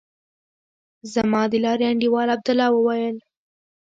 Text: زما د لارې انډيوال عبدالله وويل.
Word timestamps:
زما 1.13 1.41
د 1.51 1.53
لارې 1.65 1.85
انډيوال 1.89 2.27
عبدالله 2.35 2.69
وويل. 2.73 3.17